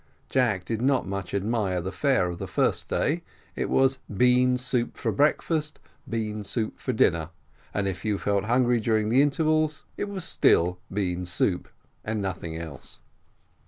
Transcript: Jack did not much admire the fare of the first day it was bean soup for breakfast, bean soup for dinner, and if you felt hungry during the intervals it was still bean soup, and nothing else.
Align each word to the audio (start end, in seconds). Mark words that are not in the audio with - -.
Jack 0.29 0.65
did 0.65 0.81
not 0.81 1.07
much 1.07 1.31
admire 1.31 1.79
the 1.79 1.91
fare 1.91 2.25
of 2.27 2.39
the 2.39 2.47
first 2.47 2.89
day 2.89 3.21
it 3.55 3.69
was 3.69 3.99
bean 4.17 4.57
soup 4.57 4.97
for 4.97 5.11
breakfast, 5.11 5.79
bean 6.09 6.43
soup 6.43 6.79
for 6.79 6.91
dinner, 6.91 7.29
and 7.71 7.87
if 7.87 8.03
you 8.03 8.17
felt 8.17 8.45
hungry 8.45 8.79
during 8.79 9.09
the 9.09 9.21
intervals 9.21 9.85
it 9.97 10.05
was 10.09 10.23
still 10.23 10.79
bean 10.91 11.23
soup, 11.23 11.69
and 12.03 12.19
nothing 12.19 12.57
else. 12.57 13.01